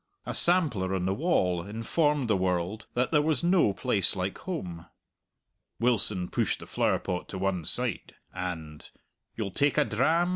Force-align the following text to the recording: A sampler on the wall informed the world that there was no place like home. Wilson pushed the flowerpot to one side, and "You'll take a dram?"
A 0.25 0.33
sampler 0.33 0.95
on 0.95 1.05
the 1.05 1.13
wall 1.13 1.61
informed 1.61 2.27
the 2.27 2.35
world 2.35 2.87
that 2.95 3.11
there 3.11 3.21
was 3.21 3.43
no 3.43 3.71
place 3.71 4.15
like 4.15 4.35
home. 4.39 4.87
Wilson 5.79 6.27
pushed 6.27 6.59
the 6.59 6.65
flowerpot 6.65 7.27
to 7.29 7.37
one 7.37 7.65
side, 7.65 8.15
and 8.33 8.89
"You'll 9.35 9.51
take 9.51 9.77
a 9.77 9.85
dram?" 9.85 10.29